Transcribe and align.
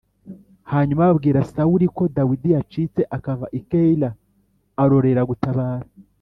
Hanyuma 0.71 1.07
babwira 1.09 1.45
Sawuli 1.53 1.87
ko 1.95 2.03
Dawidi 2.17 2.49
yacitse 2.55 3.01
akava 3.15 3.45
i 3.59 3.61
Keyila, 3.69 4.09
arorera 4.83 5.21
gutabara. 5.29 5.85